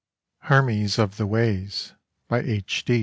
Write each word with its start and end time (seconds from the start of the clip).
Hermes 0.45 0.97
of 0.97 1.17
the 1.17 1.27
Ways 1.27 1.93
By 2.27 2.39
H. 2.39 2.83